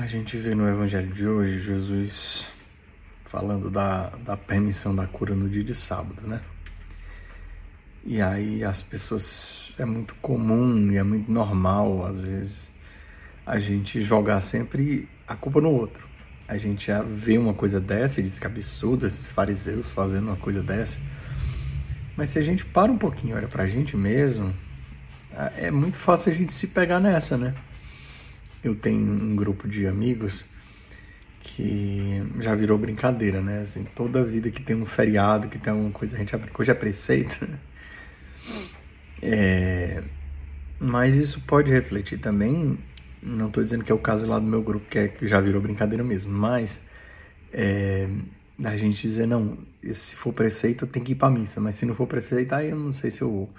A 0.00 0.06
gente 0.06 0.34
vê 0.38 0.54
no 0.54 0.66
Evangelho 0.66 1.12
de 1.12 1.28
hoje 1.28 1.60
Jesus 1.60 2.48
falando 3.26 3.70
da, 3.70 4.08
da 4.24 4.34
permissão 4.34 4.96
da 4.96 5.06
cura 5.06 5.34
no 5.34 5.46
dia 5.46 5.62
de 5.62 5.74
sábado, 5.74 6.26
né? 6.26 6.40
E 8.06 8.18
aí 8.18 8.64
as 8.64 8.82
pessoas. 8.82 9.74
É 9.78 9.84
muito 9.84 10.14
comum 10.14 10.90
e 10.90 10.96
é 10.96 11.02
muito 11.02 11.30
normal, 11.30 12.06
às 12.06 12.18
vezes, 12.18 12.56
a 13.44 13.58
gente 13.58 14.00
jogar 14.00 14.40
sempre 14.40 15.06
a 15.28 15.36
culpa 15.36 15.60
no 15.60 15.70
outro. 15.70 16.08
A 16.48 16.56
gente 16.56 16.86
já 16.86 17.02
vê 17.02 17.36
uma 17.36 17.52
coisa 17.52 17.78
dessa 17.78 18.20
e 18.20 18.22
diz 18.22 18.38
que 18.38 18.46
é 18.46 18.48
absurdo 18.48 19.06
esses 19.06 19.30
fariseus 19.30 19.86
fazendo 19.86 20.28
uma 20.28 20.36
coisa 20.36 20.62
dessa. 20.62 20.98
Mas 22.16 22.30
se 22.30 22.38
a 22.38 22.42
gente 22.42 22.64
para 22.64 22.90
um 22.90 22.96
pouquinho 22.96 23.36
olha 23.36 23.48
pra 23.48 23.66
gente 23.66 23.98
mesmo, 23.98 24.54
é 25.58 25.70
muito 25.70 25.98
fácil 25.98 26.32
a 26.32 26.34
gente 26.34 26.54
se 26.54 26.68
pegar 26.68 27.00
nessa, 27.00 27.36
né? 27.36 27.54
Eu 28.62 28.74
tenho 28.74 29.00
um 29.00 29.34
grupo 29.34 29.68
de 29.68 29.86
amigos 29.86 30.44
que 31.40 32.22
já 32.38 32.54
virou 32.54 32.78
brincadeira, 32.78 33.40
né? 33.40 33.62
Assim, 33.62 33.84
toda 33.94 34.22
vida 34.22 34.50
que 34.50 34.62
tem 34.62 34.76
um 34.76 34.84
feriado, 34.84 35.48
que 35.48 35.58
tem 35.58 35.72
alguma 35.72 35.90
coisa, 35.90 36.16
a 36.16 36.18
gente 36.18 36.34
abre, 36.34 36.50
hoje 36.56 36.70
é 36.70 36.74
preceito. 36.74 37.48
É, 39.22 40.02
mas 40.78 41.14
isso 41.14 41.40
pode 41.42 41.70
refletir 41.70 42.18
também, 42.18 42.78
não 43.22 43.48
estou 43.48 43.62
dizendo 43.62 43.84
que 43.84 43.92
é 43.92 43.94
o 43.94 43.98
caso 43.98 44.26
lá 44.26 44.38
do 44.38 44.46
meu 44.46 44.62
grupo, 44.62 44.86
que, 44.88 44.98
é, 44.98 45.08
que 45.08 45.26
já 45.26 45.40
virou 45.40 45.60
brincadeira 45.60 46.02
mesmo, 46.02 46.32
mas 46.32 46.80
é, 47.52 48.08
a 48.64 48.76
gente 48.76 49.02
dizer, 49.02 49.26
não, 49.26 49.58
se 49.92 50.16
for 50.16 50.32
preceito 50.32 50.86
tem 50.86 51.02
que 51.02 51.12
ir 51.12 51.16
para 51.16 51.30
missa, 51.30 51.60
mas 51.60 51.74
se 51.74 51.84
não 51.84 51.94
for 51.94 52.06
preceito, 52.06 52.54
aí 52.54 52.70
eu 52.70 52.78
não 52.78 52.92
sei 52.92 53.10
se 53.10 53.22
eu 53.22 53.30
vou. 53.30 53.50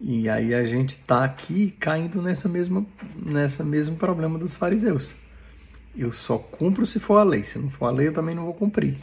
E 0.00 0.28
aí 0.28 0.54
a 0.54 0.64
gente 0.64 0.98
está 0.98 1.24
aqui 1.24 1.70
caindo 1.80 2.20
nessa 2.20 2.48
mesma, 2.48 2.84
nessa 3.16 3.64
mesmo 3.64 3.96
problema 3.96 4.38
dos 4.38 4.54
fariseus. 4.54 5.12
Eu 5.96 6.12
só 6.12 6.36
cumpro 6.36 6.84
se 6.84 7.00
for 7.00 7.16
a 7.18 7.24
lei, 7.24 7.44
se 7.44 7.58
não 7.58 7.70
for 7.70 7.86
a 7.86 7.90
lei 7.90 8.08
eu 8.08 8.12
também 8.12 8.34
não 8.34 8.44
vou 8.44 8.54
cumprir. 8.54 8.98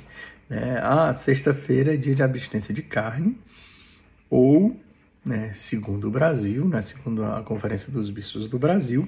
Né? 0.47 0.79
Ah, 0.83 1.13
sexta-feira 1.13 1.95
é 1.95 1.97
dia 1.97 2.13
de 2.13 2.21
abstinência 2.21 2.73
de 2.73 2.83
carne, 2.83 3.35
ou, 4.29 4.79
né, 5.25 5.51
segundo 5.53 6.07
o 6.07 6.11
Brasil, 6.11 6.67
né, 6.67 6.81
segundo 6.81 7.25
a 7.25 7.41
Conferência 7.41 7.91
dos 7.91 8.11
Bispos 8.11 8.47
do 8.47 8.59
Brasil, 8.59 9.07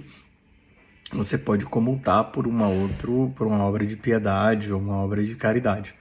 você 1.11 1.37
pode 1.37 1.65
comultar 1.65 2.31
por 2.31 2.47
uma 2.47 2.67
outra, 2.67 3.07
por 3.35 3.45
uma 3.45 3.63
obra 3.63 3.85
de 3.85 3.95
piedade 3.95 4.73
ou 4.73 4.81
uma 4.81 4.95
obra 4.95 5.23
de 5.23 5.35
caridade. 5.35 5.93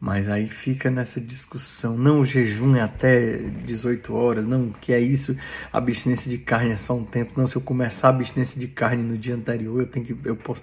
Mas 0.00 0.28
aí 0.28 0.48
fica 0.48 0.90
nessa 0.90 1.20
discussão, 1.20 1.98
não, 1.98 2.20
o 2.20 2.24
jejum 2.24 2.76
é 2.76 2.80
até 2.80 3.36
18 3.36 4.14
horas, 4.14 4.46
não, 4.46 4.70
que 4.70 4.92
é 4.92 5.00
isso, 5.00 5.36
a 5.72 5.78
abstinência 5.78 6.30
de 6.30 6.38
carne 6.38 6.70
é 6.70 6.76
só 6.76 6.96
um 6.96 7.04
tempo, 7.04 7.32
não, 7.36 7.48
se 7.48 7.56
eu 7.56 7.60
começar 7.60 8.06
a 8.06 8.10
abstinência 8.10 8.60
de 8.60 8.68
carne 8.68 9.02
no 9.02 9.18
dia 9.18 9.34
anterior, 9.34 9.80
eu 9.80 9.86
tenho 9.86 10.06
que, 10.06 10.16
eu 10.24 10.36
posso... 10.36 10.62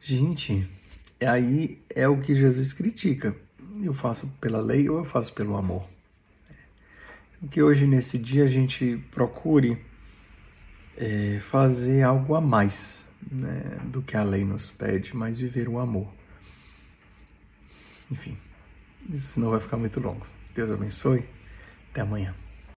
Gente, 0.00 0.66
aí 1.20 1.82
é 1.94 2.08
o 2.08 2.18
que 2.18 2.34
Jesus 2.34 2.72
critica, 2.72 3.36
eu 3.82 3.92
faço 3.92 4.26
pela 4.40 4.60
lei 4.60 4.88
ou 4.88 4.98
eu 4.98 5.04
faço 5.04 5.34
pelo 5.34 5.56
amor? 5.56 5.86
Que 7.50 7.62
hoje, 7.62 7.86
nesse 7.86 8.18
dia, 8.18 8.44
a 8.44 8.48
gente 8.48 9.04
procure 9.10 9.76
é, 10.96 11.40
fazer 11.40 12.02
algo 12.02 12.34
a 12.34 12.40
mais 12.40 13.04
né, 13.30 13.78
do 13.84 14.00
que 14.00 14.16
a 14.16 14.22
lei 14.22 14.44
nos 14.44 14.70
pede, 14.70 15.14
mas 15.16 15.38
viver 15.38 15.68
o 15.68 15.78
amor. 15.78 16.08
Enfim. 18.10 18.36
Senão 19.20 19.50
vai 19.50 19.60
ficar 19.60 19.76
muito 19.76 20.00
longo. 20.00 20.26
Deus 20.54 20.70
abençoe. 20.70 21.24
Até 21.90 22.00
amanhã. 22.02 22.34